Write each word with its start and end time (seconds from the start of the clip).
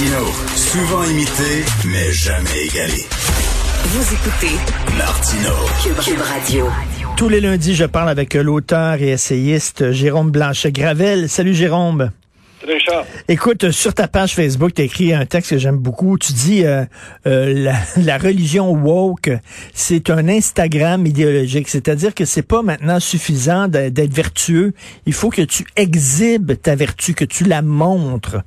Martino, 0.00 0.26
souvent 0.56 1.04
imité, 1.04 1.62
mais 1.84 2.10
jamais 2.10 2.64
égalé. 2.64 3.04
Vous 3.84 4.14
écoutez 4.14 4.56
Martino, 4.96 5.50
Cube 6.02 6.20
Radio. 6.22 6.70
Tous 7.18 7.28
les 7.28 7.42
lundis, 7.42 7.74
je 7.74 7.84
parle 7.84 8.08
avec 8.08 8.32
l'auteur 8.32 8.94
et 9.02 9.10
essayiste 9.10 9.92
Jérôme 9.92 10.30
Blanchet-Gravel. 10.30 11.28
Salut 11.28 11.52
Jérôme. 11.52 12.12
Salut 12.62 12.72
Richard. 12.72 13.04
Écoute, 13.28 13.72
sur 13.72 13.92
ta 13.92 14.08
page 14.08 14.34
Facebook, 14.34 14.72
tu 14.72 14.80
as 14.80 14.84
écrit 14.86 15.12
un 15.12 15.26
texte 15.26 15.50
que 15.50 15.58
j'aime 15.58 15.76
beaucoup. 15.76 16.16
Tu 16.16 16.32
dis 16.32 16.64
euh, 16.64 16.86
euh, 17.26 17.52
la, 17.52 17.74
la 18.02 18.16
religion 18.16 18.70
woke, 18.70 19.30
c'est 19.74 20.08
un 20.08 20.28
Instagram 20.28 21.04
idéologique. 21.04 21.68
C'est-à-dire 21.68 22.14
que 22.14 22.24
c'est 22.24 22.46
pas 22.46 22.62
maintenant 22.62 23.00
suffisant 23.00 23.68
d'être 23.68 24.14
vertueux. 24.14 24.72
Il 25.04 25.12
faut 25.12 25.28
que 25.28 25.42
tu 25.42 25.66
exhibes 25.76 26.52
ta 26.58 26.74
vertu, 26.74 27.12
que 27.12 27.26
tu 27.26 27.44
la 27.44 27.60
montres. 27.60 28.38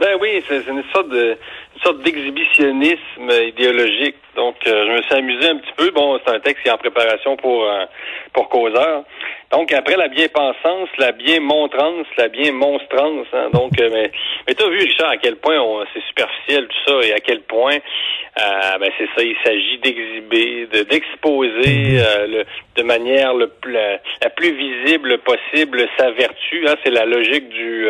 Ben 0.00 0.16
oui, 0.20 0.42
c'est 0.48 0.66
une 0.66 0.82
sorte 0.94 1.08
de 1.10 1.36
une 1.76 1.82
sorte 1.82 1.98
d'exhibitionnisme 2.02 3.30
idéologique. 3.48 4.16
Donc, 4.34 4.56
euh, 4.66 4.86
je 4.86 4.92
me 4.92 5.02
suis 5.02 5.14
amusé 5.14 5.48
un 5.48 5.56
petit 5.56 5.72
peu. 5.76 5.90
Bon, 5.90 6.18
c'est 6.24 6.34
un 6.34 6.40
texte 6.40 6.62
qui 6.62 6.68
est 6.68 6.72
en 6.72 6.78
préparation 6.78 7.36
pour 7.36 7.64
euh, 7.64 7.84
pour 8.32 8.48
causeur. 8.48 9.04
Donc, 9.52 9.72
après 9.72 9.96
la 9.96 10.08
bien-pensance, 10.08 10.88
la 10.98 11.12
bien-montrance, 11.12 12.06
la 12.16 12.28
bien-monstrance. 12.28 13.26
hein. 13.32 13.50
donc, 13.52 13.72
euh, 13.80 13.90
mais, 13.92 14.10
mais 14.46 14.54
t'as 14.54 14.68
vu, 14.68 14.78
Richard, 14.78 15.10
à 15.10 15.16
quel 15.16 15.36
point 15.36 15.58
c'est 15.92 16.02
superficiel 16.04 16.66
tout 16.68 16.76
ça 16.86 17.06
et 17.06 17.12
à 17.12 17.20
quel 17.20 17.40
point, 17.42 17.74
euh, 17.76 18.78
ben 18.78 18.90
c'est 18.96 19.08
ça, 19.16 19.22
il 19.22 19.36
s'agit 19.44 19.78
d'exhiber, 19.78 20.66
de 20.72 20.82
d'exposer 20.84 21.98
euh, 21.98 22.26
le- 22.26 22.44
de 22.76 22.82
manière 22.82 23.34
le 23.34 23.52
la, 23.66 23.98
la 24.22 24.30
plus 24.30 24.52
visible 24.52 25.18
possible 25.18 25.86
sa 25.98 26.10
vertu. 26.12 26.66
Hein. 26.68 26.76
c'est 26.84 26.90
la 26.92 27.04
logique 27.04 27.48
du 27.50 27.86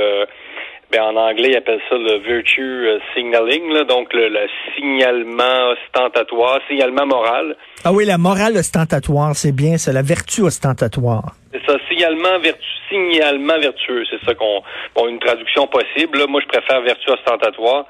ben, 0.91 1.03
en 1.03 1.17
anglais, 1.17 1.51
ils 1.51 1.57
appellent 1.57 1.81
ça 1.89 1.97
le 1.97 2.19
virtue 2.19 2.89
euh, 2.89 2.99
signaling, 3.15 3.73
là, 3.73 3.85
donc 3.85 4.13
le, 4.13 4.29
le 4.29 4.47
signalement 4.75 5.75
ostentatoire, 5.75 6.59
signalement 6.69 7.07
moral. 7.07 7.57
Ah 7.85 7.93
oui, 7.93 8.05
la 8.05 8.19
morale 8.19 8.57
ostentatoire, 8.57 9.35
c'est 9.35 9.53
bien, 9.53 9.79
c'est 9.79 9.93
la 9.93 10.03
vertu 10.03 10.43
ostentatoire. 10.43 11.35
C'est 11.53 11.65
ça, 11.67 11.79
signalement 11.89 12.39
vertu, 12.41 12.67
signalement 12.89 13.59
vertueux, 13.59 14.05
c'est 14.11 14.25
ça 14.25 14.35
qu'on, 14.35 14.63
bon, 14.95 15.09
une 15.09 15.19
traduction 15.21 15.67
possible. 15.67 16.19
Là, 16.19 16.27
moi, 16.29 16.41
je 16.41 16.49
préfère 16.49 16.81
vertu 16.83 17.11
ostentatoire. 17.11 17.87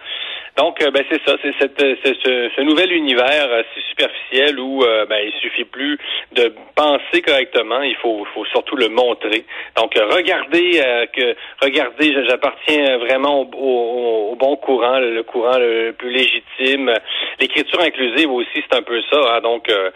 Donc, 0.56 0.82
euh, 0.82 0.90
ben 0.90 1.04
c'est 1.10 1.20
ça, 1.26 1.36
c'est 1.42 1.54
cette, 1.58 1.78
c'est 2.04 2.14
ce, 2.24 2.50
ce 2.56 2.60
nouvel 2.62 2.92
univers 2.92 3.48
euh, 3.50 3.62
si 3.74 3.80
superficiel 3.88 4.58
où 4.58 4.82
euh, 4.84 5.06
ben 5.06 5.18
il 5.24 5.32
suffit 5.40 5.64
plus 5.64 5.98
de 6.32 6.52
penser 6.74 7.22
correctement, 7.22 7.80
il 7.82 7.94
faut, 7.96 8.24
faut 8.34 8.44
surtout 8.46 8.76
le 8.76 8.88
montrer. 8.88 9.44
Donc, 9.76 9.96
euh, 9.96 10.06
regardez 10.14 10.80
euh, 10.84 11.06
que, 11.06 11.36
regardez, 11.62 12.12
j'appartiens 12.28 12.98
vraiment 12.98 13.42
au, 13.42 13.50
au- 13.56 14.32
au 14.32 14.36
bon 14.36 14.56
courant, 14.56 14.98
le, 14.98 15.22
courant 15.22 15.58
le 15.58 15.92
plus 15.92 16.10
légitime. 16.10 16.92
L'écriture 17.38 17.80
inclusive 17.80 18.30
aussi, 18.30 18.48
c'est 18.68 18.76
un 18.76 18.82
peu 18.82 19.00
ça. 19.10 19.36
hein. 19.36 19.40
donc, 19.40 19.68
euh, 19.68 19.90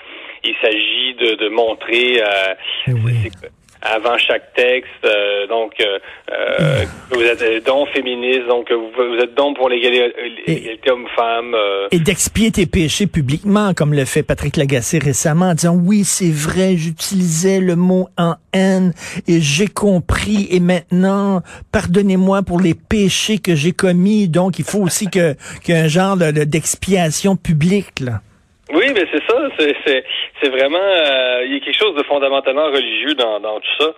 il 0.45 0.55
s'agit 0.63 1.15
de, 1.15 1.35
de 1.37 1.49
montrer. 1.49 2.21
euh, 2.23 2.55
Eh 2.89 2.93
oui. 2.93 3.13
Avant 3.85 4.17
chaque 4.19 4.53
texte, 4.55 4.89
euh, 5.05 5.47
donc 5.47 5.73
euh, 5.81 5.99
euh, 6.33 6.85
vous 7.11 7.21
êtes 7.23 7.43
euh, 7.43 7.61
don 7.61 7.85
féministe, 7.87 8.47
donc 8.49 8.71
euh, 8.71 8.77
vous, 8.77 9.17
êtes 9.23 9.35
don 9.35 9.53
pour 9.55 9.69
l'égalité 9.69 10.91
homme-femme. 10.91 11.55
euh, 11.55 11.89
Et 11.91 11.99
d'expier 11.99 12.51
tes 12.51 12.67
péchés 12.67 13.07
publiquement, 13.07 13.75
comme 13.75 13.93
le 13.95 14.05
fait 14.05 14.23
Patrick 14.23 14.57
Lagacé 14.57 14.99
récemment, 14.99 15.51
en 15.51 15.55
disant 15.55 15.77
oui, 15.77 16.05
c'est 16.05 16.31
vrai, 16.33 16.77
j'utilisais 16.77 17.61
le 17.61 17.77
mot 17.77 18.09
en 18.17 18.37
haine 18.53 18.93
et 19.29 19.41
j'ai 19.41 19.67
compris 19.69 20.49
et 20.51 20.61
maintenant, 20.61 21.43
pardonnez-moi 21.73 22.43
pour 22.43 22.61
les 22.61 22.75
péchés 22.75 23.39
que 23.39 23.55
j'ai 23.55 23.73
commis. 23.73 24.29
Donc, 24.29 24.59
il 24.59 24.65
faut 24.65 24.81
aussi 24.81 25.09
que 25.09 25.35
qu'il 25.63 25.75
y 25.75 25.79
ait 25.79 25.83
un 25.83 25.89
genre 25.89 26.17
de- 26.17 26.31
de- 26.31 26.45
d'expiation 26.45 27.37
publique. 27.37 28.01
Là. 28.01 28.21
Oui, 28.73 28.87
mais 28.95 29.05
c'est 29.13 29.23
ça. 29.29 29.49
C'est, 30.41 30.49
vraiment. 30.49 30.79
euh, 30.79 31.43
il 31.45 31.53
y 31.53 31.57
a 31.57 31.61
quelque 31.61 31.79
chose 31.79 31.95
de 31.97 32.03
fondamentalement 32.05 32.65
religieux 32.67 33.15
dans, 33.15 33.39
dans 33.41 33.61
tout 33.61 33.71
ça. 33.79 33.95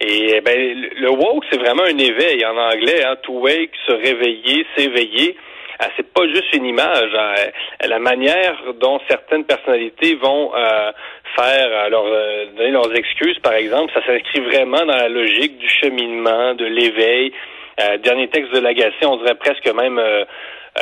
Et 0.00 0.40
ben, 0.40 0.56
le 0.96 1.10
woke, 1.10 1.44
c'est 1.50 1.58
vraiment 1.58 1.82
un 1.82 1.98
éveil 1.98 2.44
en 2.46 2.56
anglais. 2.56 3.04
Hein, 3.04 3.16
to 3.22 3.32
wake, 3.32 3.70
se 3.86 3.92
réveiller, 3.92 4.66
s'éveiller. 4.76 5.36
Ah, 5.80 5.88
c'est 5.96 6.12
pas 6.12 6.26
juste 6.28 6.54
une 6.54 6.66
image. 6.66 7.10
hein. 7.18 7.34
La 7.88 7.98
manière 7.98 8.56
dont 8.80 9.00
certaines 9.08 9.44
personnalités 9.44 10.14
vont 10.14 10.52
euh, 10.54 10.92
faire 11.36 11.68
euh, 11.68 11.88
leur, 11.88 12.04
euh, 12.06 12.46
donner 12.56 12.70
leurs 12.70 12.94
excuses, 12.94 13.38
par 13.40 13.54
exemple, 13.54 13.92
ça 13.92 14.00
s'inscrit 14.06 14.40
vraiment 14.40 14.86
dans 14.86 14.96
la 14.96 15.08
logique 15.08 15.58
du 15.58 15.68
cheminement, 15.68 16.54
de 16.54 16.64
l'éveil. 16.66 17.32
Euh, 17.80 17.98
dernier 17.98 18.28
texte 18.28 18.52
de 18.54 18.60
Lagacé, 18.60 19.04
on 19.04 19.16
dirait 19.16 19.34
presque 19.34 19.66
même 19.74 19.98
euh, 19.98 20.22
euh, 20.22 20.24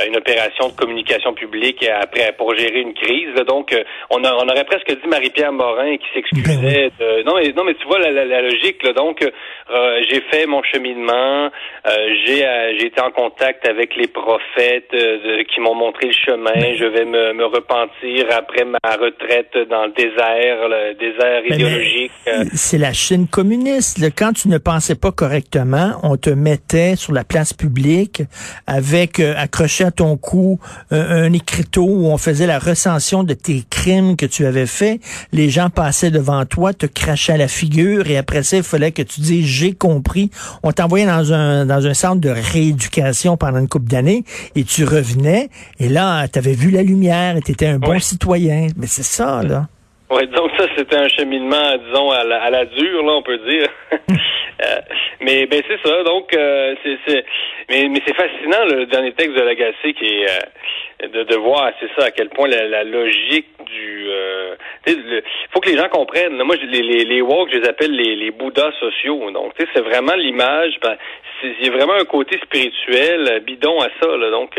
une 0.08 0.16
opération 0.16 0.68
de 0.68 0.72
communication 0.74 1.34
publique 1.34 1.84
après 2.00 2.32
pour 2.38 2.54
gérer 2.56 2.80
une 2.80 2.94
crise. 2.94 3.34
Donc, 3.46 3.72
euh, 3.72 3.82
on, 4.10 4.24
a- 4.24 4.34
on 4.34 4.48
aurait 4.48 4.64
presque 4.64 4.88
dit 4.88 5.08
Marie-Pierre 5.08 5.52
Morin 5.52 5.96
qui 5.98 6.06
s'excusait. 6.14 6.90
de- 6.98 7.22
Non, 7.24 7.34
mais 7.36 7.52
non, 7.52 7.64
mais 7.64 7.74
tu 7.74 7.86
vois 7.86 7.98
la, 7.98 8.10
la- 8.10 8.24
la 8.24 8.42
logique. 8.42 8.82
Là. 8.82 8.92
Donc, 8.94 9.22
euh, 9.22 10.00
j'ai 10.08 10.20
fait 10.30 10.46
mon 10.46 10.62
cheminement. 10.62 11.50
euh, 11.86 11.90
j'ai 12.24 12.46
euh, 12.46 12.72
j'ai 12.78 12.86
été 12.86 13.00
en 13.00 13.10
contact 13.10 13.68
avec 13.68 13.94
les 13.96 14.06
prophètes 14.08 14.88
euh, 14.94 15.38
de- 15.38 15.42
qui 15.42 15.60
m'ont 15.60 15.74
montré 15.74 16.06
le 16.06 16.12
chemin. 16.12 16.74
Je 16.76 16.84
vais 16.84 17.04
me, 17.04 17.32
me 17.34 17.44
repentir 17.44 18.26
après 18.30 18.64
ma 18.64 18.78
retraite 18.96 19.52
dans 19.68 19.86
le 19.86 19.92
désert, 19.92 20.68
le 20.68 20.94
désert 20.94 21.42
Mais- 21.48 21.56
idéologique. 21.56 22.12
euh. 22.28 22.44
C'est 22.54 22.78
la 22.78 22.92
Chine 22.92 23.26
communiste. 23.28 23.98
là. 23.98 24.08
Quand 24.16 24.32
tu 24.32 24.48
ne 24.48 24.58
pensais 24.58 24.94
pas 24.94 25.12
correctement, 25.12 25.92
on 26.02 26.16
te 26.16 26.30
mettait 26.30 26.96
sur 26.96 27.12
la 27.12 27.24
place 27.24 27.52
publique 27.52 28.22
avec 28.66 29.20
euh, 29.20 29.34
accroché 29.82 29.84
à 29.84 29.90
ton 29.90 30.16
cou 30.16 30.58
euh, 30.92 31.26
un 31.26 31.32
écriteau 31.32 31.84
où 31.84 32.06
on 32.06 32.16
faisait 32.16 32.46
la 32.46 32.58
recension 32.58 33.24
de 33.24 33.34
tes 33.34 33.62
crimes 33.68 34.16
que 34.16 34.26
tu 34.26 34.46
avais 34.46 34.66
faits. 34.66 35.00
Les 35.32 35.48
gens 35.50 35.70
passaient 35.70 36.10
devant 36.10 36.44
toi, 36.46 36.72
te 36.72 36.86
crachaient 36.86 37.32
à 37.32 37.36
la 37.36 37.48
figure 37.48 38.08
et 38.08 38.16
après 38.16 38.42
ça, 38.42 38.56
il 38.58 38.62
fallait 38.62 38.92
que 38.92 39.02
tu 39.02 39.20
dises 39.20 39.46
j'ai 39.46 39.72
compris. 39.72 40.30
On 40.62 40.72
t'envoyait 40.72 41.06
dans 41.06 41.32
un 41.32 41.66
dans 41.66 41.86
un 41.86 41.94
centre 41.94 42.20
de 42.20 42.30
rééducation 42.30 43.36
pendant 43.36 43.58
une 43.58 43.68
couple 43.68 43.88
d'années 43.88 44.24
et 44.54 44.64
tu 44.64 44.84
revenais 44.84 45.48
et 45.78 45.88
là, 45.88 46.26
tu 46.28 46.38
avais 46.38 46.54
vu 46.54 46.70
la 46.70 46.82
lumière 46.82 47.36
et 47.36 47.40
tu 47.42 47.52
étais 47.52 47.66
un 47.66 47.78
bon 47.78 47.92
Oui. 47.92 48.00
citoyen. 48.00 48.68
Mais 48.76 48.86
c'est 48.86 49.04
ça 49.04 49.42
là. 49.42 49.68
Oui, 50.14 50.26
donc 50.36 50.50
ça, 50.58 50.64
c'était 50.76 50.96
un 50.96 51.08
cheminement, 51.08 51.72
disons, 51.88 52.10
à 52.10 52.22
la, 52.22 52.42
à 52.42 52.50
la 52.50 52.66
dure, 52.66 53.02
là, 53.02 53.12
on 53.16 53.22
peut 53.22 53.38
dire. 53.48 53.66
Euh, 54.62 54.80
mais 55.20 55.46
ben 55.46 55.62
c'est 55.68 55.80
ça, 55.88 56.02
donc 56.04 56.34
euh, 56.34 56.74
c'est, 56.82 56.98
c'est 57.06 57.24
mais, 57.68 57.88
mais 57.88 58.00
c'est 58.06 58.14
fascinant 58.14 58.64
le 58.66 58.86
dernier 58.86 59.12
texte 59.12 59.34
de 59.36 59.42
Lagacé 59.42 59.94
qui 59.94 60.06
est 60.06 60.26
euh, 60.28 61.08
de, 61.08 61.22
de 61.24 61.36
voir, 61.36 61.72
c'est 61.80 61.90
ça, 61.98 62.06
à 62.06 62.10
quel 62.10 62.28
point 62.28 62.48
la, 62.48 62.66
la 62.68 62.84
logique 62.84 63.46
du 63.66 64.06
euh, 64.08 64.54
le- 64.86 65.22
faut 65.50 65.60
que 65.60 65.70
les 65.70 65.76
gens 65.76 65.88
comprennent. 65.88 66.36
moi, 66.42 66.56
les, 66.56 66.82
les, 66.82 67.04
les 67.04 67.18
je 67.18 67.58
les 67.58 67.68
appelle 67.68 67.92
les, 67.92 68.14
les 68.16 68.30
bouddhas 68.30 68.72
sociaux. 68.78 69.30
Donc, 69.30 69.52
c'est 69.58 69.80
vraiment 69.80 70.14
l'image. 70.14 70.78
Ben, 70.82 70.96
il 71.42 71.66
y 71.66 71.68
a 71.68 71.72
vraiment 71.72 71.94
un 71.94 72.04
côté 72.04 72.38
spirituel 72.38 73.28
euh, 73.28 73.40
bidon 73.40 73.80
à 73.80 73.88
ça. 74.00 74.16
Là, 74.16 74.30
donc, 74.30 74.56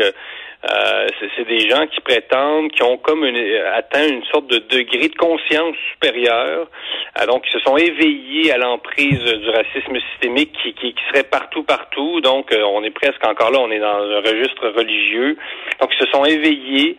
euh, 0.70 0.84
euh, 0.94 1.28
c'est, 1.36 1.46
des 1.46 1.68
gens 1.68 1.86
qui 1.86 2.00
prétendent, 2.00 2.70
qui 2.72 2.82
ont 2.82 2.96
comme 2.96 3.24
une, 3.24 3.36
atteint 3.74 4.06
une 4.08 4.24
sorte 4.24 4.46
de 4.46 4.58
degré 4.58 5.08
de 5.08 5.16
conscience 5.16 5.76
supérieure, 5.92 6.68
euh, 7.20 7.26
donc 7.26 7.44
qui 7.44 7.52
se 7.52 7.58
sont 7.60 7.76
éveillés 7.76 8.52
à 8.52 8.58
l'emprise 8.58 9.22
du 9.22 9.48
racisme 9.50 9.98
systémique 10.10 10.52
qui, 10.62 10.72
qui, 10.74 10.94
qui 10.94 11.04
serait 11.12 11.24
partout, 11.24 11.62
partout. 11.64 12.20
Donc, 12.20 12.52
euh, 12.52 12.62
on 12.62 12.82
est 12.82 12.90
presque 12.90 13.24
encore 13.26 13.50
là, 13.50 13.58
on 13.60 13.70
est 13.70 13.78
dans 13.78 13.98
un 13.98 14.20
registre 14.20 14.68
religieux. 14.68 15.36
Donc, 15.80 15.90
ils 15.94 16.04
se 16.04 16.10
sont 16.10 16.24
éveillés 16.24 16.96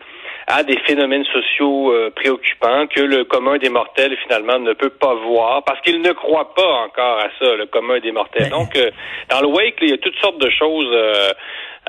à 0.48 0.62
des 0.62 0.78
phénomènes 0.86 1.24
sociaux 1.24 1.92
euh, 1.92 2.10
préoccupants 2.14 2.86
que 2.86 3.00
le 3.00 3.24
commun 3.24 3.58
des 3.58 3.68
mortels 3.68 4.16
finalement 4.22 4.60
ne 4.60 4.74
peut 4.74 4.90
pas 4.90 5.14
voir 5.14 5.64
parce 5.64 5.80
qu'il 5.80 6.00
ne 6.00 6.12
croit 6.12 6.54
pas 6.54 6.84
encore 6.86 7.18
à 7.18 7.28
ça, 7.40 7.56
le 7.56 7.66
commun 7.66 7.98
des 7.98 8.12
mortels. 8.12 8.44
Mais- 8.44 8.50
Donc, 8.50 8.76
euh, 8.76 8.90
dans 9.28 9.40
le 9.40 9.48
wake, 9.48 9.74
il 9.80 9.90
y 9.90 9.92
a 9.92 9.98
toutes 9.98 10.16
sortes 10.18 10.38
de 10.38 10.50
choses. 10.50 10.88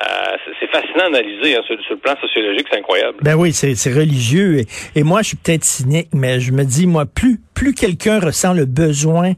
Euh, 0.01 0.37
c'est- 0.59 0.67
fascinant 0.71 1.05
à 1.05 1.07
analyser 1.07 1.55
hein, 1.55 1.61
sur, 1.65 1.79
sur 1.83 1.93
le 1.95 1.99
plan 1.99 2.13
sociologique, 2.21 2.67
c'est 2.69 2.77
incroyable. 2.77 3.17
Ben 3.21 3.35
oui, 3.35 3.53
c'est 3.53 3.73
religieux. 3.93 4.59
Et, 4.59 4.65
et 4.99 5.03
moi, 5.03 5.21
je 5.21 5.29
suis 5.29 5.37
peut-être 5.37 5.63
cynique, 5.63 6.09
mais 6.13 6.39
je 6.39 6.51
me 6.51 6.63
dis, 6.65 6.85
moi, 6.87 7.05
plus, 7.05 7.39
plus 7.55 7.73
quelqu'un 7.73 8.19
ressent 8.19 8.53
le 8.53 8.65
besoin 8.65 9.33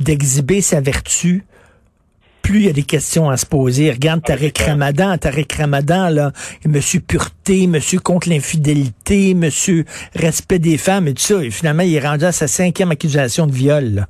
d'exhiber 0.00 0.60
sa 0.60 0.80
vertu, 0.80 1.42
plus 2.42 2.60
il 2.60 2.66
y 2.66 2.70
a 2.70 2.72
des 2.72 2.84
questions 2.84 3.28
à 3.28 3.36
se 3.36 3.44
poser. 3.44 3.90
Regarde 3.90 4.22
Tariq 4.22 4.62
Ramadan, 4.64 5.18
Tariq 5.18 5.48
Ramadan, 5.58 6.08
là, 6.08 6.30
Monsieur 6.64 7.00
Pureté, 7.00 7.66
Monsieur 7.66 7.98
contre 7.98 8.28
l'infidélité, 8.30 9.34
Monsieur 9.34 9.84
respect 10.14 10.58
des 10.58 10.78
femmes 10.78 11.08
et 11.08 11.14
tout 11.14 11.20
ça. 11.22 11.42
Et 11.44 11.50
finalement, 11.50 11.82
il 11.82 11.94
est 11.94 12.00
rendu 12.06 12.24
à 12.24 12.32
sa 12.32 12.46
cinquième 12.46 12.90
accusation 12.92 13.46
de 13.46 13.52
viol. 13.52 13.84
là. 13.96 14.06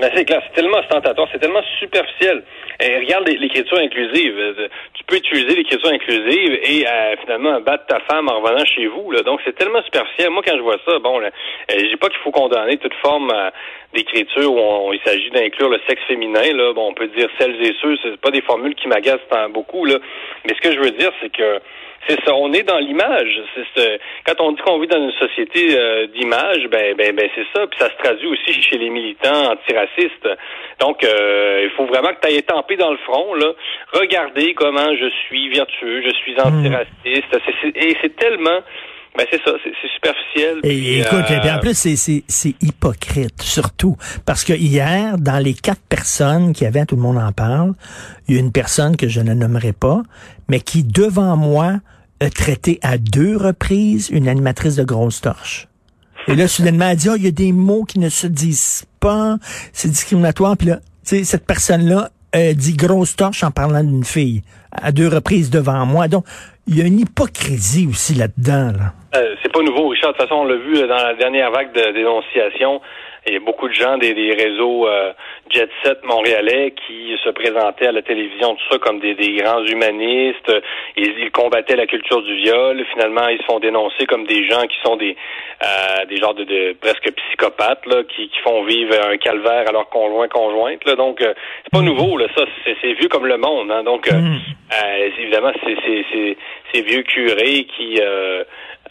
Ben, 0.00 0.10
c'est 0.16 0.24
clair, 0.24 0.42
c'est 0.48 0.60
tellement 0.60 0.78
ostentatoire, 0.78 1.28
c'est 1.32 1.38
tellement 1.38 1.62
superficiel. 1.78 2.42
Et 2.80 2.96
regarde 2.98 3.26
l'é- 3.28 3.38
l'écriture 3.38 3.78
inclusive. 3.78 4.34
Euh, 4.38 4.68
Tu 4.94 5.04
peux 5.04 5.16
utiliser 5.16 5.54
l'écriture 5.56 5.90
inclusive 5.90 6.58
et 6.62 6.86
euh, 6.86 7.16
finalement 7.22 7.60
battre 7.60 7.86
ta 7.86 8.00
femme 8.00 8.28
en 8.28 8.40
revenant 8.40 8.64
chez 8.64 8.86
vous. 8.86 9.10
Là. 9.12 9.22
Donc 9.22 9.40
c'est 9.44 9.54
tellement 9.56 9.82
superficiel. 9.82 10.30
Moi, 10.30 10.42
quand 10.46 10.56
je 10.56 10.62
vois 10.62 10.78
ça, 10.86 10.98
bon, 10.98 11.18
là, 11.20 11.28
euh, 11.28 11.74
je 11.78 11.86
dis 11.86 11.96
pas 11.96 12.08
qu'il 12.08 12.18
faut 12.18 12.30
condamner 12.32 12.76
toute 12.78 12.94
forme 12.94 13.30
euh, 13.30 13.50
d'écriture 13.94 14.52
où 14.52 14.58
on- 14.58 14.92
il 14.92 15.00
s'agit 15.04 15.30
d'inclure 15.30 15.68
le 15.70 15.80
sexe 15.88 16.02
féminin. 16.08 16.52
Là, 16.52 16.72
bon, 16.72 16.88
on 16.88 16.94
peut 16.94 17.08
dire 17.08 17.28
celles 17.38 17.56
et 17.64 17.74
ceux. 17.80 17.96
C'est 18.02 18.16
pas 18.20 18.30
des 18.30 18.42
formules 18.42 18.74
qui 18.74 18.88
m'agacent 18.88 19.26
tant 19.30 19.48
beaucoup. 19.48 19.84
Là. 19.84 19.98
Mais 20.44 20.54
ce 20.54 20.60
que 20.60 20.72
je 20.74 20.80
veux 20.80 20.90
dire, 20.90 21.12
c'est 21.22 21.30
que 21.32 21.60
c'est 22.08 22.20
ça, 22.24 22.34
on 22.34 22.52
est 22.52 22.62
dans 22.62 22.78
l'image. 22.78 23.40
C'est 23.54 23.64
ce- 23.74 23.98
quand 24.26 24.40
on 24.44 24.52
dit 24.52 24.62
qu'on 24.62 24.78
vit 24.80 24.86
dans 24.88 25.02
une 25.02 25.12
société 25.12 25.76
euh, 25.78 26.06
d'image, 26.08 26.68
ben, 26.70 26.94
ben, 26.96 27.14
ben 27.14 27.28
c'est 27.34 27.46
ça. 27.54 27.66
Puis 27.66 27.78
ça 27.78 27.90
se 27.90 27.96
traduit 28.02 28.26
aussi 28.28 28.52
chez 28.62 28.78
les 28.78 28.90
militants 28.90 29.52
antiracistes. 29.52 30.28
Donc, 30.80 31.02
euh, 31.04 31.62
il 31.64 31.70
faut 31.76 31.86
vraiment 31.86 32.08
que 32.14 32.20
tu 32.20 32.28
ailles 32.28 32.36
étampé 32.38 32.76
dans 32.76 32.90
le 32.90 32.98
front, 32.98 33.34
là. 33.34 33.52
Regardez 33.92 34.54
comment 34.54 34.94
je 34.96 35.08
suis 35.26 35.48
vertueux, 35.50 36.02
je 36.02 36.12
suis 36.22 36.34
antiraciste. 36.40 37.26
C'est- 37.32 37.54
c'est- 37.62 37.76
et 37.76 37.96
c'est 38.02 38.16
tellement, 38.16 38.60
ben 39.16 39.26
c'est 39.30 39.42
ça, 39.42 39.52
c'est 39.64 39.72
c'est 39.80 39.88
superficiel. 39.94 40.60
Et 40.64 41.00
écoute, 41.00 41.24
euh, 41.30 41.42
et 41.48 41.50
en 41.50 41.58
plus, 41.58 41.76
c'est, 41.76 41.96
c'est, 41.96 42.22
c'est 42.28 42.54
hypocrite, 42.60 43.40
surtout. 43.40 43.96
Parce 44.26 44.44
que 44.44 44.52
hier, 44.52 45.16
dans 45.18 45.42
les 45.42 45.54
quatre 45.54 45.80
personnes 45.88 46.52
qui 46.52 46.66
avaient, 46.66 46.84
tout 46.84 46.96
le 46.96 47.02
monde 47.02 47.16
en 47.18 47.32
parle, 47.32 47.72
il 48.28 48.34
y 48.34 48.38
a 48.38 48.40
une 48.40 48.52
personne 48.52 48.96
que 48.96 49.08
je 49.08 49.20
ne 49.20 49.32
nommerai 49.32 49.72
pas, 49.72 50.02
mais 50.50 50.60
qui, 50.60 50.82
devant 50.84 51.36
moi, 51.36 51.76
traité 52.34 52.78
à 52.82 52.98
deux 52.98 53.36
reprises 53.36 54.08
une 54.10 54.28
animatrice 54.28 54.76
de 54.76 54.84
grosse 54.84 55.20
torche. 55.20 55.68
Et 56.28 56.34
là, 56.34 56.48
soudainement, 56.48 56.88
elle 56.88 56.96
dit, 56.96 57.08
oh, 57.08 57.14
il 57.16 57.24
y 57.24 57.28
a 57.28 57.32
des 57.32 57.52
mots 57.52 57.84
qui 57.84 57.98
ne 57.98 58.08
se 58.08 58.26
disent 58.26 58.84
pas, 59.00 59.36
c'est 59.72 59.88
discriminatoire. 59.88 60.56
Puis 60.56 60.68
là, 60.68 60.80
cette 61.02 61.46
personne-là 61.46 62.10
dit 62.54 62.76
grosse 62.76 63.16
torche 63.16 63.44
en 63.44 63.50
parlant 63.50 63.82
d'une 63.82 64.04
fille 64.04 64.42
à 64.72 64.92
deux 64.92 65.08
reprises 65.08 65.50
devant 65.50 65.86
moi. 65.86 66.08
Donc, 66.08 66.24
il 66.66 66.76
y 66.76 66.82
a 66.82 66.84
une 66.84 66.98
hypocrisie 66.98 67.86
aussi 67.86 68.14
là-dedans, 68.14 68.72
là. 68.76 68.92
Euh, 69.16 69.34
c'est 69.42 69.52
pas 69.52 69.62
nouveau, 69.62 69.88
Richard. 69.88 70.12
De 70.12 70.18
toute 70.18 70.28
façon, 70.28 70.42
on 70.42 70.44
l'a 70.44 70.56
vu 70.56 70.76
euh, 70.76 70.88
dans 70.88 70.96
la 70.96 71.14
dernière 71.14 71.50
vague 71.50 71.72
de 71.72 71.92
dénonciation. 71.92 72.80
Il 73.26 73.32
y 73.32 73.36
a 73.36 73.40
beaucoup 73.40 73.68
de 73.68 73.74
gens 73.74 73.98
des, 73.98 74.14
des 74.14 74.32
réseaux 74.32 74.86
euh, 74.86 75.12
jet 75.50 75.68
set 75.82 75.98
montréalais 76.04 76.72
qui 76.86 77.16
se 77.24 77.30
présentaient 77.30 77.88
à 77.88 77.92
la 77.92 78.02
télévision, 78.02 78.54
tout 78.54 78.62
ça, 78.70 78.78
comme 78.78 79.00
des, 79.00 79.14
des 79.14 79.32
grands 79.34 79.64
humanistes. 79.64 80.52
Ils, 80.96 81.12
ils 81.18 81.30
combattaient 81.32 81.74
la 81.76 81.86
culture 81.86 82.22
du 82.22 82.36
viol. 82.36 82.84
Finalement, 82.92 83.26
ils 83.28 83.38
se 83.38 83.44
font 83.44 83.58
dénoncer 83.58 84.06
comme 84.06 84.26
des 84.26 84.46
gens 84.48 84.62
qui 84.66 84.76
sont 84.84 84.96
des 84.96 85.16
euh, 85.64 86.04
des 86.06 86.16
genres 86.18 86.34
de, 86.34 86.44
de 86.44 86.76
presque 86.80 87.10
psychopathes 87.12 87.86
là, 87.86 88.02
qui, 88.04 88.28
qui 88.28 88.38
font 88.40 88.62
vivre 88.64 88.94
un 89.10 89.16
calvaire 89.16 89.64
à 89.68 89.72
leur 89.72 89.88
conjoint 89.88 90.28
conjointe. 90.28 90.84
Là. 90.84 90.94
Donc, 90.94 91.20
euh, 91.22 91.32
c'est 91.64 91.72
pas 91.72 91.80
nouveau, 91.84 92.16
là. 92.18 92.26
Ça, 92.36 92.44
c'est, 92.64 92.92
vu 92.92 93.08
comme 93.08 93.26
le 93.26 93.38
monde. 93.38 93.70
Hein. 93.72 93.82
Donc, 93.82 94.06
euh, 94.08 94.12
Mm. 94.16 94.38
euh, 94.72 95.10
évidemment, 95.18 95.52
c'est, 95.64 95.76
c'est, 95.84 96.04
c'est, 96.12 96.36
ces 96.72 96.82
vieux 96.82 97.02
curés 97.02 97.66
qui 97.76 98.00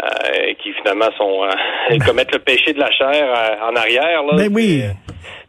euh, 0.04 0.08
euh, 0.08 0.54
qui 0.62 0.74
finalement 0.74 1.10
sont 1.18 1.44
euh, 1.44 1.98
commettent 2.06 2.34
le 2.34 2.40
péché 2.40 2.74
de 2.74 2.80
la 2.80 2.92
chair 2.92 3.10
euh, 3.12 3.70
en 3.72 3.76
arrière. 3.76 4.24
Là. 4.24 4.36
Ben 4.38 4.50
oui. 4.54 4.84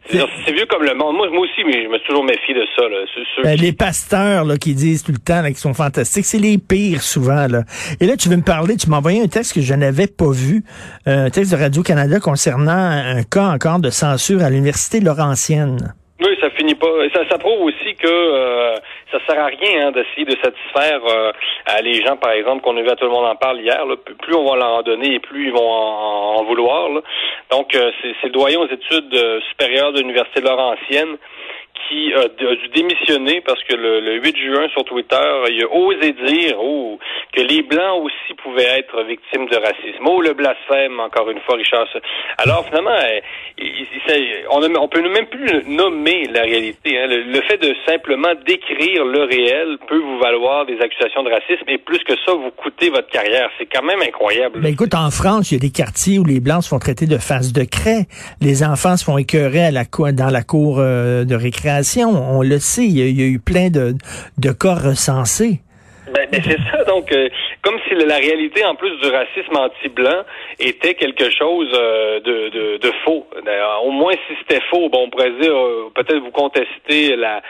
C'est, 0.09 0.19
c'est- 0.45 0.53
vieux 0.53 0.65
comme 0.69 0.83
le 0.83 0.93
monde. 0.93 1.17
Moi, 1.17 1.29
moi 1.31 1.41
aussi, 1.41 1.65
mais 1.65 1.83
je 1.83 1.89
me 1.89 1.97
suis 1.97 2.07
toujours 2.07 2.23
méfié 2.23 2.53
de 2.53 2.63
ça. 2.77 2.83
Là. 2.87 2.97
Ceux- 3.13 3.43
Ben, 3.43 3.55
qui- 3.57 3.61
les 3.65 3.73
pasteurs 3.73 4.45
là, 4.45 4.55
qui 4.57 4.73
disent 4.73 5.03
tout 5.03 5.11
le 5.11 5.17
temps 5.17 5.43
qu'ils 5.43 5.57
sont 5.57 5.73
fantastiques, 5.73 6.23
c'est 6.25 6.37
les 6.39 6.57
pires 6.57 7.01
souvent. 7.01 7.47
Là. 7.47 7.63
Et 7.99 8.05
là, 8.05 8.15
tu 8.15 8.29
veux 8.29 8.37
me 8.37 8.41
parler, 8.41 8.77
tu 8.77 8.89
m'as 8.89 8.97
envoyé 8.97 9.21
un 9.21 9.27
texte 9.27 9.53
que 9.53 9.61
je 9.61 9.73
n'avais 9.73 10.07
pas 10.07 10.31
vu, 10.31 10.63
euh, 11.07 11.25
un 11.25 11.29
texte 11.29 11.51
de 11.51 11.57
Radio-Canada 11.57 12.19
concernant 12.21 12.71
un 12.71 13.23
cas 13.23 13.47
encore 13.49 13.79
de 13.79 13.89
censure 13.89 14.41
à 14.43 14.49
l'Université 14.49 15.01
Laurentienne. 15.01 15.93
Oui, 16.19 16.35
ça 16.41 16.49
finit 16.51 16.73
pas. 16.73 17.05
Et 17.05 17.09
Ça, 17.11 17.27
ça 17.29 17.37
prouve 17.37 17.61
aussi 17.61 17.93
que 17.95 18.07
euh, 18.07 18.75
ça 19.11 19.19
sert 19.27 19.39
à 19.39 19.45
rien 19.47 19.87
hein, 19.87 19.91
d'essayer 19.91 20.25
de 20.25 20.35
satisfaire 20.43 20.99
euh, 21.05 21.31
à 21.67 21.79
les 21.81 22.01
gens, 22.03 22.17
par 22.17 22.31
exemple, 22.31 22.63
qu'on 22.63 22.75
a 22.77 22.81
vu 22.81 22.89
à 22.89 22.95
tout 22.95 23.05
le 23.05 23.11
monde 23.11 23.25
en 23.25 23.35
parle 23.35 23.61
hier. 23.61 23.85
Là, 23.85 23.95
plus 23.97 24.33
on 24.35 24.49
va 24.49 24.55
leur 24.57 24.73
en 24.79 24.81
donner 24.81 25.13
et 25.13 25.19
plus 25.19 25.47
ils 25.47 25.51
vont 25.53 25.69
en, 25.69 26.37
en 26.39 26.43
vouloir. 26.43 26.89
là. 26.89 27.01
Donc, 27.51 27.75
euh, 27.75 27.91
c'est 28.01 28.27
le 28.27 28.29
doyen 28.31 28.59
aux 28.59 28.67
études 28.67 29.13
euh, 29.13 29.39
supérieures 29.49 29.93
de 29.93 29.99
l'Université 29.99 30.41
Laurentienne 30.41 31.17
qui 31.87 32.13
a, 32.13 32.21
a 32.21 32.55
dû 32.55 32.67
démissionner 32.73 33.41
parce 33.41 33.63
que 33.63 33.75
le, 33.75 33.99
le 33.99 34.21
8 34.21 34.35
juin 34.37 34.67
sur 34.73 34.83
Twitter, 34.85 35.27
il 35.49 35.63
a 35.63 35.69
osé 35.71 36.13
dire 36.25 36.55
oh, 36.59 36.97
que 37.33 37.41
les 37.41 37.61
Blancs 37.61 38.03
aussi 38.03 38.33
pouvaient 38.43 38.79
être 38.79 39.03
victimes 39.03 39.47
de 39.47 39.55
racisme. 39.57 40.03
Oh, 40.05 40.21
le 40.21 40.33
blasphème, 40.33 40.99
encore 40.99 41.29
une 41.29 41.39
fois, 41.41 41.55
Richard. 41.55 41.87
Alors, 42.37 42.65
finalement, 42.65 42.91
euh, 42.91 43.19
on, 44.51 44.59
ne- 44.59 44.87
peut 44.87 45.01
même 45.01 45.27
plus 45.27 45.63
nommer 45.67 46.25
la 46.31 46.41
réalité. 46.41 46.97
hein. 46.99 47.07
Le, 47.07 47.41
fait 47.41 47.57
de 47.57 47.73
simplement 47.87 48.33
décrire 48.45 49.05
le 49.05 49.23
réel 49.23 49.77
peut 49.87 49.99
vous 49.99 50.19
valoir 50.19 50.65
des 50.65 50.77
accusations 50.81 51.23
de 51.23 51.29
racisme 51.29 51.63
et 51.67 51.77
plus 51.77 51.99
que 51.99 52.13
ça, 52.25 52.33
vous 52.33 52.51
coûter 52.51 52.89
votre 52.89 53.09
carrière. 53.09 53.49
C'est 53.57 53.67
quand 53.67 53.83
même 53.83 54.01
incroyable. 54.01 54.59
Ben 54.61 54.73
écoute, 54.73 54.93
en 54.95 55.11
France, 55.11 55.51
il 55.51 55.55
y 55.55 55.57
a 55.57 55.61
des 55.61 55.71
quartiers 55.71 56.19
où 56.19 56.25
les 56.25 56.39
Blancs 56.39 56.63
se 56.63 56.69
font 56.69 56.79
traiter 56.79 57.05
de 57.05 57.17
face 57.17 57.53
de 57.53 57.63
craie. 57.63 58.07
Les 58.41 58.63
enfants 58.63 58.97
se 58.97 59.05
font 59.05 59.17
écœurer 59.17 59.69
dans 60.13 60.29
la 60.29 60.43
cour 60.43 60.77
euh, 60.79 61.23
de 61.25 61.35
récréation. 61.35 61.66
On 62.05 62.41
le 62.41 62.59
sait, 62.59 62.85
il 62.85 62.97
y 62.97 63.23
a, 63.23 63.27
eu 63.27 63.39
plein 63.39 63.69
de, 63.69 63.93
de 64.37 64.51
cas 64.51 64.75
recensés. 64.75 65.61
Ben, 66.13 66.27
ben, 66.31 66.41
c'est 66.43 66.57
ça, 66.71 66.83
donc, 66.85 67.11
euh, 67.11 67.27
comme 67.61 67.77
si 67.87 67.95
la 67.95 68.15
réalité, 68.15 68.63
en 68.65 68.75
plus 68.75 68.95
du 69.01 69.09
racisme 69.09 69.57
anti-blanc, 69.57 70.23
était 70.59 70.93
quelque 70.93 71.29
chose 71.29 71.69
euh, 71.73 72.19
de, 72.21 72.77
de, 72.77 72.91
faux. 73.03 73.27
Au 73.83 73.91
moins, 73.91 74.13
si 74.13 74.35
c'était 74.39 74.63
faux, 74.69 74.89
bon, 74.89 75.03
on 75.05 75.09
pourrait 75.09 75.31
dire, 75.41 75.53
euh, 75.53 75.91
peut-être 75.93 76.19
vous 76.19 76.31
contester 76.31 77.15
la, 77.15 77.41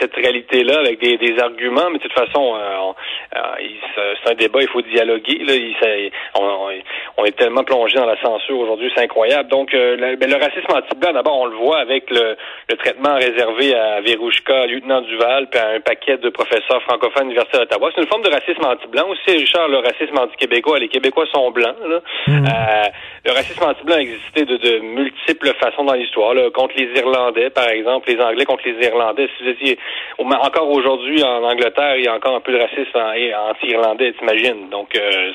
cette 0.00 0.14
réalité-là 0.14 0.78
avec 0.78 1.00
des, 1.00 1.16
des 1.16 1.38
arguments, 1.38 1.90
mais 1.90 1.98
de 1.98 2.02
toute 2.02 2.12
façon, 2.12 2.54
euh, 2.56 2.92
euh, 3.36 4.14
c'est 4.22 4.30
un 4.30 4.34
débat, 4.34 4.60
il 4.62 4.68
faut 4.68 4.82
dialoguer. 4.82 5.38
Là, 5.44 5.54
il, 5.54 6.10
on, 7.18 7.24
est 7.24 7.36
tellement 7.36 7.64
plongé 7.64 7.96
dans 7.96 8.06
la 8.06 8.20
censure 8.20 8.58
aujourd'hui, 8.58 8.90
c'est 8.94 9.02
incroyable. 9.02 9.48
Donc, 9.48 9.74
euh, 9.74 9.96
le, 9.96 10.16
ben, 10.16 10.30
le 10.30 10.36
racisme 10.36 10.72
anti-blanc, 10.72 11.12
d'abord, 11.12 11.40
on 11.40 11.46
le 11.46 11.56
voit 11.56 11.78
avec 11.78 12.10
le, 12.10 12.36
le 12.68 12.76
traitement 12.76 13.14
réservé 13.14 13.74
à 13.74 14.00
Verouchka, 14.00 14.66
lieutenant 14.66 15.00
Duval, 15.02 15.48
puis 15.50 15.60
à 15.60 15.70
un 15.70 15.80
paquet 15.80 16.16
de 16.18 16.28
professeurs 16.30 16.82
francophones 16.82 17.22
à 17.22 17.22
l'Université 17.22 17.58
d'Ottawa. 17.58 17.90
C'est 17.94 18.02
une 18.02 18.08
forme 18.08 18.22
de 18.22 18.30
racisme 18.30 18.64
anti-blanc 18.64 19.08
aussi, 19.08 19.36
Richard, 19.36 19.68
le 19.68 19.78
racisme 19.78 20.18
anti-québécois. 20.18 20.78
Les 20.78 20.88
Québécois 20.88 21.26
sont 21.32 21.50
blancs. 21.50 21.76
Là. 21.86 22.00
Euh, 22.28 22.88
le 23.24 23.32
racisme 23.32 23.62
anti-blanc 23.62 23.96
a 23.96 24.00
existé 24.00 24.44
de, 24.44 24.56
de 24.56 24.78
multiples 24.80 25.52
façons 25.60 25.84
dans 25.84 25.94
l'histoire. 25.94 26.34
Contre 26.52 26.74
les 26.76 26.88
Irlandais, 26.98 27.50
par 27.50 27.68
exemple, 27.68 28.10
les 28.10 28.20
Anglais 28.20 28.44
contre 28.44 28.66
les 28.66 28.86
Irlandais. 28.86 29.28
Si 29.36 29.44
vous 29.44 29.50
étiez 29.50 29.78
encore 30.18 30.70
aujourd'hui 30.70 31.22
en 31.22 31.42
Angleterre, 31.44 31.96
il 31.96 32.04
y 32.04 32.08
a 32.08 32.14
encore 32.14 32.34
un 32.34 32.40
peu 32.40 32.52
de 32.52 32.58
racisme 32.58 32.98
anti-irlandais, 33.50 34.12
t'imagines. 34.18 34.68
Donc, 34.70 34.96
euh, 34.96 35.30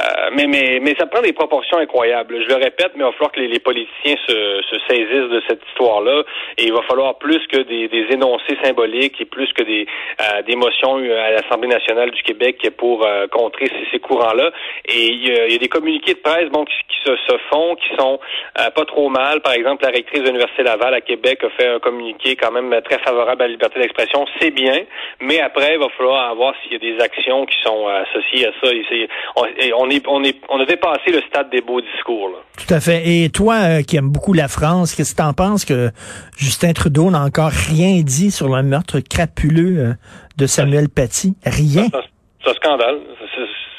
euh, 0.00 0.30
mais, 0.32 0.46
mais, 0.46 0.80
mais 0.82 0.94
ça 0.98 1.06
prend 1.06 1.22
des 1.22 1.32
proportions 1.32 1.78
incroyables. 1.78 2.42
Je 2.42 2.48
le 2.48 2.56
répète, 2.56 2.92
mais 2.94 3.04
il 3.04 3.06
va 3.06 3.12
falloir 3.12 3.32
que 3.32 3.40
les, 3.40 3.48
les 3.48 3.60
politiciens 3.60 4.16
se, 4.26 4.60
se 4.68 4.76
saisissent 4.88 5.30
de 5.30 5.42
cette 5.48 5.62
histoire-là. 5.68 6.24
Et 6.58 6.64
il 6.64 6.72
va 6.72 6.82
falloir 6.82 7.16
plus 7.18 7.46
que 7.46 7.58
des, 7.58 7.88
des 7.88 8.06
énoncés 8.12 8.58
symboliques 8.62 9.20
et 9.20 9.24
plus 9.24 9.50
que 9.52 9.62
des, 9.62 9.86
euh, 10.20 10.42
des 10.42 10.56
motions 10.56 10.96
à 10.96 11.30
l'Assemblée 11.30 11.68
nationale 11.68 12.10
du 12.10 12.22
Québec 12.22 12.56
pour 12.76 13.06
euh, 13.06 13.26
contrer 13.28 13.66
ces, 13.66 13.86
ces 13.92 13.98
courants-là. 13.98 14.50
Et 14.84 15.06
il 15.06 15.26
y, 15.26 15.32
a, 15.32 15.48
y 15.48 15.54
a 15.54 15.58
des 15.58 15.68
communiqués 15.68 16.14
de 16.14 16.18
presse 16.20 16.48
bon, 16.50 16.64
qui, 16.64 16.72
qui 16.88 16.96
se, 17.04 17.14
se 17.16 17.36
font, 17.50 17.76
qui 17.76 17.88
sont 17.98 18.18
euh, 18.58 18.70
pas 18.70 18.84
trop 18.86 19.08
mal. 19.10 19.40
Par 19.40 19.52
exemple, 19.52 19.84
la 19.84 19.90
rectrice 19.90 20.20
de 20.20 20.26
l'Université 20.26 20.62
Laval 20.62 20.94
à 20.94 21.00
Québec 21.00 21.44
a 21.44 21.50
fait 21.50 21.68
un 21.68 21.78
communiqué 21.80 22.34
quand 22.34 22.50
même 22.50 22.74
très 22.82 22.98
favorable 23.00 23.42
à 23.42 23.46
la 23.46 23.52
liberté 23.52 23.78
d'expression. 23.80 24.24
C'est 24.40 24.50
bien, 24.50 24.80
mais 25.20 25.40
après, 25.40 25.74
il 25.74 25.78
va 25.78 25.88
falloir 25.96 26.34
voir 26.34 26.54
s'il 26.62 26.72
y 26.72 26.76
a 26.76 26.78
des 26.78 26.98
actions 27.02 27.44
qui 27.46 27.56
sont 27.62 27.86
associées 27.88 28.46
à 28.48 28.52
ça. 28.62 28.72
Et 28.72 29.08
on, 29.36 29.44
et 29.44 29.72
on, 29.74 29.90
est, 29.90 30.06
on, 30.08 30.24
est, 30.24 30.36
on 30.48 30.60
a 30.60 30.64
dépassé 30.64 31.12
le 31.12 31.20
stade 31.28 31.50
des 31.50 31.60
beaux 31.60 31.80
discours. 31.80 32.30
Là. 32.30 32.38
Tout 32.56 32.72
à 32.74 32.80
fait. 32.80 33.02
Et 33.06 33.28
toi, 33.30 33.54
euh, 33.54 33.82
qui 33.82 33.96
aimes 33.96 34.10
beaucoup 34.10 34.32
la 34.32 34.48
France, 34.48 34.94
qu'est-ce 34.94 35.14
que 35.14 35.22
t'en 35.22 35.34
penses 35.34 35.64
que 35.64 35.90
Justin 36.38 36.72
Trudeau 36.72 37.10
n'a 37.10 37.20
encore 37.22 37.50
rien 37.50 38.00
dit 38.02 38.30
sur 38.30 38.48
le 38.48 38.62
meurtre 38.62 39.00
crapuleux 39.00 39.78
euh, 39.78 39.92
de 40.38 40.46
Samuel 40.46 40.88
Paty? 40.88 41.34
Rien? 41.44 41.86
C'est 41.90 42.50
un- 42.50 42.54
scandale. 42.54 42.98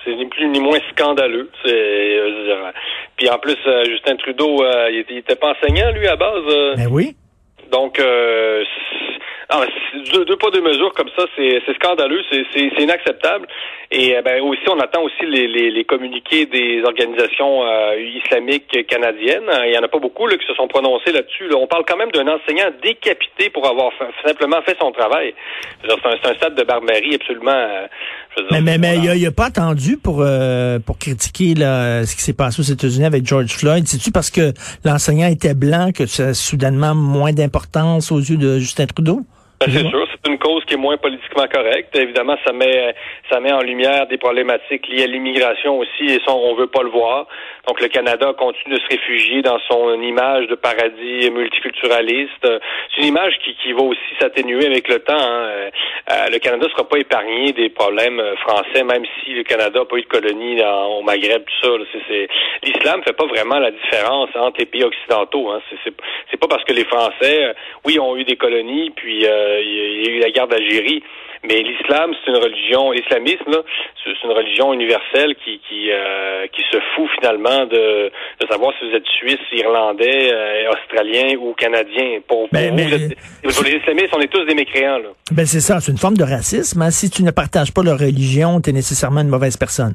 C'est 0.09 0.15
ni 0.15 0.25
plus 0.25 0.47
ni 0.47 0.59
moins 0.59 0.79
scandaleux. 0.91 1.49
C'est, 1.63 1.71
euh, 1.71 2.71
puis 3.17 3.29
en 3.29 3.37
plus, 3.37 3.57
euh, 3.67 3.83
Justin 3.85 4.15
Trudeau, 4.15 4.63
euh, 4.63 4.89
il, 4.91 5.17
était, 5.17 5.35
pas 5.35 5.51
enseignant 5.53 5.91
lui 5.91 6.07
à 6.07 6.15
base. 6.15 6.43
euh, 6.47 6.75
Ben 6.75 6.87
oui. 6.89 7.15
Donc, 7.71 8.01
euh, 9.51 9.56
Non, 9.56 9.65
deux, 10.12 10.25
deux 10.25 10.38
pas 10.38 10.50
deux 10.51 10.62
mesures 10.62 10.94
comme 10.94 11.10
ça, 11.18 11.25
c'est 11.36 11.74
scandaleux, 11.75 12.22
c'est 12.29 12.82
inacceptable. 12.82 13.48
Et 13.91 14.15
euh, 14.15 14.22
ben 14.22 14.41
aussi, 14.41 14.62
on 14.70 14.79
attend 14.79 15.01
aussi 15.01 15.25
les, 15.25 15.48
les, 15.48 15.72
les 15.72 15.84
communiqués 15.84 16.46
des 16.46 16.84
organisations 16.84 17.63
euh, 17.65 18.00
islamiques 18.24 18.86
canadiennes. 18.88 19.50
Il 19.65 19.74
y 19.74 19.77
en 19.77 19.84
a 19.84 19.88
pas 19.88 19.98
beaucoup 19.98 20.27
là, 20.27 20.38
qui 20.38 20.46
se 20.46 20.53
sont 20.53 20.68
prononcés 20.68 21.12
là-dessus. 21.12 21.50
On 21.56 21.65
parle 21.65 21.84
quand 21.88 21.98
même 21.98 22.12
d'un 22.12 22.27
enseignant 22.27 22.70
décapité 22.84 23.50
pour 23.50 23.68
avoir 23.68 23.91
simplement 24.24 24.62
fait 24.62 24.77
son 24.79 24.91
travail. 24.91 25.34
C'est 25.84 25.91
un, 25.91 26.32
un, 26.32 26.36
stade 26.36 26.56
de 26.56 26.63
barbarie 26.63 27.15
absolument. 27.15 27.51
Euh, 27.51 27.88
mais 28.51 28.62
mais, 28.62 28.77
mais 28.77 28.98
il 28.98 29.25
a, 29.25 29.32
pas 29.32 29.46
attendu 29.46 29.98
pour 29.98 30.24
pour 30.86 30.98
critiquer 31.00 31.56
là, 31.56 32.06
ce 32.06 32.15
qui 32.15 32.22
s'est 32.22 32.34
passé 32.34 32.62
aux 32.62 32.72
États-Unis 32.72 33.06
avec 33.06 33.25
George 33.25 33.51
Floyd. 33.51 33.88
C'est-tu 33.88 34.12
parce 34.12 34.29
que 34.29 34.53
l'enseignant 34.86 35.27
était 35.27 35.56
blanc 35.56 35.89
que 35.91 36.06
ça 36.06 36.27
a 36.27 36.34
soudainement 36.34 36.94
moins 36.94 37.34
d'importance 37.34 38.12
aux 38.12 38.20
yeux 38.20 38.38
de 38.38 38.60
Justin 38.60 38.86
Trudeau? 38.86 39.22
Ben, 39.59 39.69
c'est 39.71 39.89
sûr, 39.89 40.07
c'est 40.09 40.31
une 40.31 40.39
cause 40.39 40.63
qui 40.63 40.75
est 40.75 40.77
moins 40.77 40.95
politiquement 40.95 41.45
correcte. 41.47 41.93
Évidemment, 41.93 42.37
ça 42.45 42.53
met 42.53 42.95
ça 43.29 43.41
met 43.41 43.51
en 43.51 43.59
lumière 43.61 44.07
des 44.07 44.17
problématiques 44.17 44.87
liées 44.87 45.03
à 45.03 45.07
l'immigration 45.07 45.77
aussi, 45.77 46.05
et 46.05 46.21
ça, 46.25 46.33
on 46.33 46.55
veut 46.55 46.67
pas 46.67 46.81
le 46.81 46.89
voir. 46.89 47.27
Donc, 47.67 47.81
le 47.81 47.89
Canada 47.89 48.33
continue 48.37 48.75
de 48.75 48.79
se 48.79 48.87
réfugier 48.87 49.41
dans 49.41 49.59
son 49.69 50.01
image 50.01 50.47
de 50.47 50.55
paradis 50.55 51.29
multiculturaliste. 51.29 52.47
C'est 52.95 53.01
une 53.01 53.07
image 53.07 53.37
qui, 53.43 53.53
qui 53.55 53.73
va 53.73 53.81
aussi 53.81 53.99
s'atténuer 54.19 54.65
avec 54.65 54.87
le 54.87 54.99
temps. 54.99 55.13
Hein. 55.19 55.69
Euh, 56.09 56.29
le 56.31 56.39
Canada 56.39 56.65
ne 56.65 56.71
sera 56.71 56.87
pas 56.87 56.97
épargné 56.97 57.51
des 57.51 57.69
problèmes 57.69 58.21
français, 58.37 58.83
même 58.83 59.03
si 59.19 59.33
le 59.33 59.43
Canada 59.43 59.79
n'a 59.79 59.85
pas 59.85 59.97
eu 59.97 60.03
de 60.03 60.07
colonie 60.07 60.61
au 60.63 61.01
Maghreb, 61.01 61.43
tout 61.43 61.67
ça. 61.67 61.99
C'est, 62.07 62.27
L'islam 62.63 63.03
fait 63.03 63.13
pas 63.13 63.25
vraiment 63.25 63.59
la 63.59 63.71
différence 63.71 64.29
entre 64.35 64.59
les 64.59 64.65
pays 64.65 64.83
occidentaux. 64.83 65.51
Hein. 65.51 65.61
C'est, 65.83 66.39
pas 66.39 66.47
parce 66.47 66.63
que 66.63 66.73
les 66.73 66.85
Français, 66.85 67.45
euh, 67.45 67.53
oui, 67.85 67.99
ont 67.99 68.15
eu 68.15 68.23
des 68.23 68.37
colonies, 68.37 68.91
puis 68.95 69.25
euh, 69.25 69.49
il 69.62 70.06
y 70.06 70.10
a 70.10 70.12
eu 70.12 70.20
la 70.20 70.29
guerre 70.32 70.48
d'Algérie. 70.48 71.03
Mais 71.48 71.62
l'islam, 71.62 72.12
c'est 72.13 72.32
une 72.32 72.38
religion, 72.38 72.91
l'islamisme, 72.91 73.63
c'est 74.03 74.24
une 74.25 74.32
religion 74.32 74.74
universelle 74.74 75.36
qui 75.44 75.62
qui, 75.70 75.89
euh, 75.89 76.48
qui 76.48 76.62
se 76.70 76.77
fout 76.94 77.10
finalement 77.18 77.65
de, 77.65 78.12
de 78.41 78.48
savoir 78.50 78.74
si 78.77 78.89
vous 78.89 78.96
êtes 78.96 79.08
suisse, 79.08 79.39
irlandais, 79.53 80.34
euh, 80.34 80.72
australien 80.72 81.38
ou 81.39 81.53
canadien. 81.53 82.20
Pour, 82.27 82.50
ben, 82.51 82.75
pour, 82.75 83.63
les 83.63 83.77
islamistes, 83.77 84.13
on 84.13 84.20
est 84.20 84.27
tous 84.27 84.44
des 84.46 84.56
mécréants. 84.56 84.98
Là. 84.98 85.10
Ben 85.32 85.46
c'est 85.46 85.62
ça, 85.62 85.79
c'est 85.79 85.94
une 85.94 85.98
forme 85.98 86.18
de 86.18 86.25
racisme. 86.25 86.82
Hein. 86.82 86.91
Si 86.91 87.10
tu 87.10 87.24
ne 87.24 87.32
partages 87.32 87.74
pas 87.74 87.84
leur 87.84 88.00
religion, 88.00 88.60
tu 88.60 88.72
es 88.72 88.74
nécessairement 88.74 89.22
une 89.22 89.29
mauvaise 89.29 89.56
personne. 89.56 89.94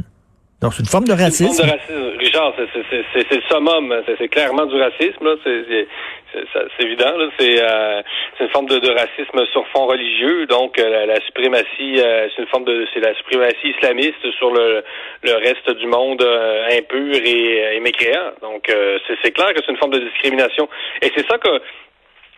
Donc 0.63 0.73
c'est 0.73 0.83
une 0.83 0.89
forme 0.89 1.05
de 1.07 1.13
racisme. 1.13 1.45
Une 1.45 1.57
forme 1.57 1.69
de 1.69 1.73
racisme, 1.73 2.19
Richard, 2.21 2.55
c'est 2.57 3.37
le 3.37 3.43
summum. 3.51 3.95
C'est 4.19 4.29
clairement 4.29 4.65
du 4.65 4.81
racisme. 4.81 5.29
C'est 5.45 5.87
c'est 6.53 6.85
évident. 6.85 7.13
C'est 7.39 7.63
euh, 7.63 8.03
une 8.41 8.49
forme 8.49 8.67
de, 8.67 8.91
racisme 8.91 9.47
sur 9.53 9.67
fond 9.69 9.87
religieux. 9.87 10.47
Donc 10.47 10.79
euh, 10.79 11.07
la, 11.07 11.21
suprématie, 11.21 12.01
euh, 12.01 12.29
c'est 12.35 12.43
une 12.43 12.49
forme 12.49 12.65
de, 12.65 12.87
c'est 12.93 13.01
la 13.01 13.15
suprématie 13.15 13.71
islamiste 13.71 14.31
sur 14.39 14.51
le, 14.51 14.85
le 15.23 15.33
reste 15.35 15.71
du 15.71 15.87
monde 15.87 16.23
impur 16.71 17.15
et, 17.15 17.77
et 17.77 17.81
mécréant. 17.81 18.33
Donc 18.43 18.71
c'est 19.23 19.33
clair 19.33 19.53
que 19.55 19.61
c'est 19.65 19.73
une 19.73 19.79
forme 19.79 19.93
de 19.93 20.01
discrimination. 20.01 20.69
Et 21.03 21.11
c'est 21.17 21.27
ça 21.27 21.39
que 21.39 21.61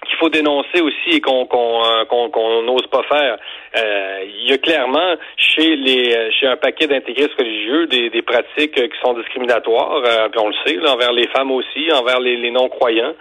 qu'il 0.07 0.17
faut 0.19 0.29
dénoncer 0.29 0.81
aussi 0.81 1.17
et 1.17 1.21
qu'on 1.21 1.47
qu'on 1.47 2.63
n'ose 2.63 2.87
pas 2.89 3.03
faire. 3.05 3.39
Il 3.77 4.49
y 4.49 4.53
a 4.53 4.59
clairement 4.59 5.17
chez 5.37 5.77
les 5.77 6.31
chez 6.33 6.47
un 6.47 6.57
paquet 6.57 6.87
d'intégristes 6.87 7.35
religieux 7.39 7.87
des, 7.87 8.23
pratiques 8.23 8.75
qui 8.75 9.01
sont 9.03 9.15
discriminatoires, 9.15 10.03
puis 10.31 10.41
on 10.41 10.49
le 10.49 10.55
sait, 10.65 10.79
envers 10.87 11.13
les 11.13 11.27
femmes 11.29 11.51
aussi, 11.51 11.91
envers 11.93 12.21
les, 12.21 12.37
les 12.37 12.51
non-croyants. 12.51 13.15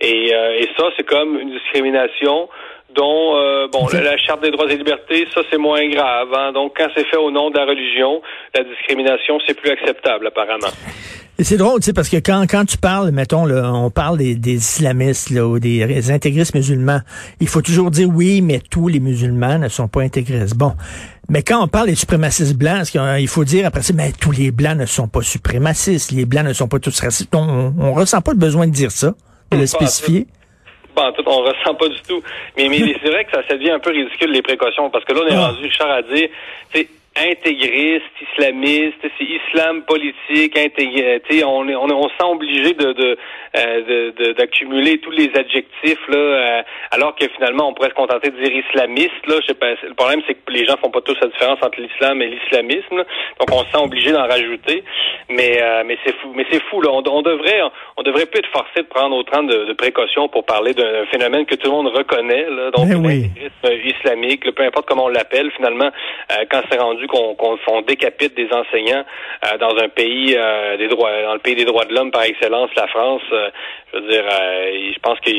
Et, 0.00 0.34
euh, 0.34 0.58
et 0.58 0.68
ça, 0.76 0.90
c'est 0.96 1.06
comme 1.06 1.38
une 1.38 1.50
discrimination 1.50 2.48
dont 2.94 3.36
euh, 3.36 3.68
bon 3.72 3.86
la, 3.92 4.16
charte 4.18 4.42
des 4.42 4.50
droits 4.50 4.70
et 4.70 4.76
libertés 4.76 5.26
ça 5.34 5.40
c'est 5.50 5.58
moins 5.58 5.86
grave 5.88 6.28
hein. 6.34 6.52
donc 6.52 6.74
quand 6.76 6.88
c'est 6.94 7.06
fait 7.06 7.16
au 7.16 7.30
nom 7.30 7.50
de 7.50 7.56
la 7.56 7.64
religion 7.64 8.22
la 8.54 8.64
discrimination 8.64 9.38
c'est 9.46 9.54
plus 9.54 9.70
acceptable 9.70 10.26
apparemment 10.26 10.72
et 11.38 11.44
c'est 11.44 11.56
drôle, 11.56 11.80
tu 11.80 11.86
sais, 11.86 11.92
parce 11.94 12.10
que 12.10 12.18
quand, 12.18 12.44
quand 12.48 12.66
tu 12.66 12.76
parles, 12.76 13.10
mettons, 13.10 13.46
là, 13.46 13.72
on 13.72 13.90
parle 13.90 14.18
des, 14.18 14.34
des 14.36 14.56
islamistes 14.56 15.30
là, 15.30 15.46
ou 15.46 15.58
des 15.58 16.10
intégristes 16.10 16.54
musulmans, 16.54 17.00
il 17.40 17.48
faut 17.48 17.62
toujours 17.62 17.90
dire 17.90 18.06
oui, 18.08 18.42
mais 18.42 18.60
tous 18.60 18.86
les 18.86 19.00
musulmans 19.00 19.58
ne 19.58 19.68
sont 19.68 19.88
pas 19.88 20.02
intégristes. 20.02 20.54
Bon, 20.54 20.74
mais 21.30 21.42
quand 21.42 21.64
on 21.64 21.68
parle 21.68 21.86
des 21.86 21.94
suprémacistes 21.94 22.54
blancs, 22.54 22.86
il 23.18 23.28
faut 23.28 23.44
dire 23.44 23.66
après 23.66 23.82
ça, 23.82 23.94
mais 23.94 24.12
tous 24.12 24.30
les 24.30 24.50
blancs 24.50 24.76
ne 24.76 24.84
sont 24.84 25.08
pas 25.08 25.22
suprémacistes, 25.22 26.12
les 26.12 26.26
blancs 26.26 26.44
ne 26.44 26.52
sont 26.52 26.68
pas 26.68 26.78
tous 26.78 27.00
racistes. 27.00 27.34
On, 27.34 27.74
on 27.78 27.94
ressent 27.94 28.20
pas 28.20 28.32
le 28.32 28.38
besoin 28.38 28.66
de 28.66 28.72
dire 28.72 28.90
ça 28.90 29.14
de 29.52 29.58
le 29.58 29.66
spécifier? 29.66 30.26
Pas 30.94 31.08
en 31.08 31.12
tout, 31.12 31.22
on 31.26 31.42
ressent 31.42 31.74
pas 31.74 31.88
du 31.88 32.00
tout. 32.02 32.22
Mais, 32.56 32.68
mais 32.68 32.78
c'est 33.02 33.10
vrai 33.10 33.24
que 33.24 33.30
ça, 33.32 33.42
ça 33.48 33.56
devient 33.56 33.70
un 33.70 33.78
peu 33.78 33.90
ridicule 33.90 34.30
les 34.30 34.42
précautions 34.42 34.90
parce 34.90 35.04
que 35.04 35.12
là 35.12 35.20
on 35.24 35.28
est 35.28 35.36
ah. 35.36 35.46
rendu 35.48 35.70
cher 35.70 35.88
à 35.88 36.02
dire, 36.02 36.28
intégriste, 37.16 38.04
islamiste, 38.32 39.02
c'est 39.18 39.24
islam 39.24 39.82
politique, 39.82 40.56
intégré. 40.56 41.20
On, 41.44 41.68
on, 41.68 41.90
on 41.90 42.08
sent 42.08 42.24
obligé 42.24 42.72
de, 42.72 42.92
de, 42.92 43.18
euh, 43.56 44.32
d'accumuler 44.32 44.98
tous 44.98 45.10
les 45.10 45.30
adjectifs 45.34 46.08
là, 46.08 46.16
euh, 46.16 46.62
alors 46.90 47.14
que 47.14 47.26
finalement 47.36 47.68
on 47.68 47.74
pourrait 47.74 47.90
se 47.90 47.94
contenter 47.94 48.30
de 48.30 48.42
dire 48.42 48.64
islamiste. 48.66 49.26
Là, 49.26 49.36
je 49.42 49.48
sais 49.48 49.54
pas. 49.54 49.74
Le 49.82 49.94
problème 49.94 50.22
c'est 50.26 50.34
que 50.34 50.50
les 50.50 50.64
gens 50.64 50.76
font 50.78 50.90
pas 50.90 51.02
tous 51.02 51.16
la 51.20 51.28
différence 51.28 51.58
entre 51.62 51.80
l'islam 51.80 52.22
et 52.22 52.28
l'islamisme. 52.28 53.04
Donc 53.40 53.48
on 53.52 53.64
se 53.64 53.70
sent 53.70 53.82
obligé 53.82 54.12
d'en 54.12 54.26
rajouter. 54.26 54.82
Mais 55.28 55.60
euh, 55.62 55.82
mais 55.84 55.98
c'est 56.04 56.16
fou. 56.16 56.32
Mais 56.34 56.46
c'est 56.50 56.62
fou. 56.64 56.80
Là. 56.80 56.90
On, 56.92 57.02
devrait 57.22 57.60
on 57.96 58.02
devrait 58.02 58.26
plus 58.26 58.38
être 58.40 58.50
forcé 58.52 58.76
de 58.82 58.88
prendre 58.88 59.16
autant 59.16 59.42
de, 59.42 59.66
de 59.66 59.72
précautions 59.74 60.28
pour 60.28 60.44
parler 60.46 60.72
d'un 60.72 61.04
phénomène 61.06 61.44
que 61.44 61.56
tout 61.56 61.70
le 61.70 61.76
monde 61.76 61.88
reconnaît. 61.88 62.46
Là, 62.48 62.70
donc 62.70 62.88
ben 62.88 63.04
oui. 63.04 63.30
islamique, 63.84 64.50
peu 64.54 64.62
importe 64.62 64.86
comment 64.86 65.04
on 65.04 65.08
l'appelle. 65.08 65.50
Finalement, 65.56 65.90
quand 66.50 66.62
c'est 66.70 66.78
rendu 66.78 67.01
qu'on 67.06 67.82
décapite 67.82 68.36
des 68.36 68.48
enseignants 68.52 69.04
euh, 69.44 69.58
dans 69.58 69.76
un 69.76 69.88
pays 69.88 70.36
euh, 70.36 70.76
des 70.76 70.88
droits, 70.88 71.10
dans 71.24 71.34
le 71.34 71.40
pays 71.40 71.54
des 71.54 71.64
droits 71.64 71.84
de 71.84 71.94
l'homme 71.94 72.10
par 72.10 72.22
excellence, 72.22 72.70
la 72.76 72.86
France. 72.88 73.22
Euh, 73.32 73.50
je 73.92 73.98
veux 73.98 74.08
dire, 74.08 74.24
je 74.24 74.98
pense 75.00 75.18
que 75.20 75.30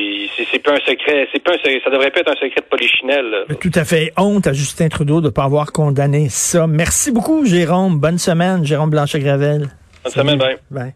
c'est 0.52 0.60
pas 0.60 0.74
un 0.74 0.86
secret, 0.86 1.28
c'est 1.34 1.44
pas 1.44 1.54
ça 1.54 1.90
devrait 1.90 2.12
pas 2.12 2.20
être 2.20 2.32
un 2.32 2.36
secret 2.36 2.62
de 2.62 2.70
polichinelle. 2.70 3.46
Tout 3.60 3.72
à 3.74 3.84
fait. 3.84 4.12
Honte 4.18 4.48
à 4.48 4.54
Justin 4.54 4.90
Trudeau 4.90 5.22
de 5.22 5.28
ne 5.28 5.32
pas 5.32 5.44
avoir 5.44 5.72
condamné 5.72 6.30
ça. 6.30 6.68
Merci 6.68 7.12
beaucoup, 7.12 7.46
Jérôme. 7.46 8.00
Bonne 8.00 8.20
semaine, 8.20 8.64
Jérôme 8.64 8.92
Blanchet-Gravel. 8.92 9.70
Bonne 10.04 10.14
semaine, 10.14 10.38
bye. 10.38 10.58
Bye. 10.70 10.94